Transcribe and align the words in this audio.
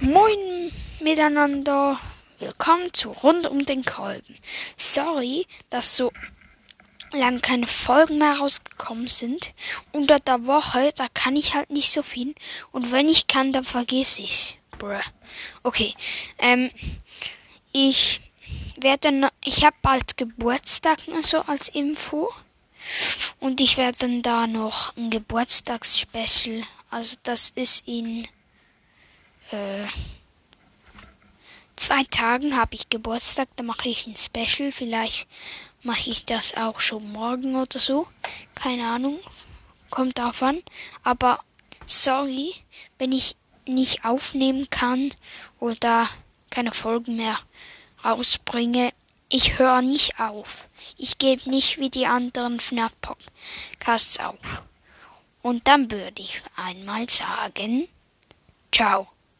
Moin 0.00 0.70
miteinander. 1.00 1.98
Willkommen 2.38 2.92
zu 2.92 3.10
Rund 3.10 3.48
um 3.48 3.66
den 3.66 3.84
Kolben. 3.84 4.36
Sorry, 4.76 5.44
dass 5.70 5.96
so 5.96 6.12
lang 7.12 7.42
keine 7.42 7.66
Folgen 7.66 8.18
mehr 8.18 8.38
rausgekommen 8.38 9.08
sind. 9.08 9.54
Unter 9.90 10.20
der 10.20 10.46
Woche, 10.46 10.92
da 10.94 11.08
kann 11.12 11.34
ich 11.34 11.54
halt 11.54 11.70
nicht 11.70 11.90
so 11.90 12.04
viel. 12.04 12.36
Und 12.70 12.92
wenn 12.92 13.08
ich 13.08 13.26
kann, 13.26 13.52
dann 13.52 13.64
vergiss 13.64 14.20
ich's. 14.20 14.54
Bruh. 14.78 15.00
Okay. 15.64 15.94
Ähm, 16.38 16.70
ich 17.72 18.20
werde 18.78 19.10
noch, 19.10 19.30
ich 19.44 19.64
habe 19.64 19.76
bald 19.82 20.16
Geburtstag 20.16 21.08
nur 21.08 21.24
so 21.24 21.38
als 21.40 21.68
Info. 21.68 22.32
Und 23.40 23.60
ich 23.60 23.76
werde 23.76 23.98
dann 23.98 24.22
da 24.22 24.46
noch 24.46 24.96
ein 24.96 25.10
Geburtstagsspecial. 25.10 26.62
Also 26.88 27.16
das 27.24 27.50
ist 27.50 27.82
in 27.88 28.28
äh, 29.50 29.86
zwei 31.76 32.02
Tagen 32.04 32.56
habe 32.56 32.74
ich 32.74 32.88
Geburtstag, 32.88 33.48
da 33.56 33.62
mache 33.62 33.88
ich 33.88 34.06
ein 34.06 34.16
Special. 34.16 34.72
Vielleicht 34.72 35.26
mache 35.82 36.10
ich 36.10 36.24
das 36.24 36.54
auch 36.54 36.80
schon 36.80 37.12
morgen 37.12 37.56
oder 37.56 37.78
so. 37.78 38.06
Keine 38.54 38.88
Ahnung. 38.88 39.18
Kommt 39.90 40.20
an. 40.20 40.62
Aber 41.02 41.40
sorry, 41.86 42.54
wenn 42.98 43.12
ich 43.12 43.36
nicht 43.66 44.04
aufnehmen 44.04 44.68
kann 44.70 45.12
oder 45.60 46.08
keine 46.50 46.72
Folgen 46.72 47.16
mehr 47.16 47.38
rausbringe. 48.04 48.92
Ich 49.28 49.58
höre 49.58 49.82
nicht 49.82 50.18
auf. 50.18 50.68
Ich 50.96 51.18
gebe 51.18 51.50
nicht 51.50 51.78
wie 51.78 51.90
die 51.90 52.06
anderen 52.06 52.60
FNAF-Podcasts 52.60 54.20
auf. 54.20 54.62
Und 55.42 55.68
dann 55.68 55.90
würde 55.90 56.22
ich 56.22 56.42
einmal 56.56 57.08
sagen, 57.08 57.88
ciao. 58.72 59.08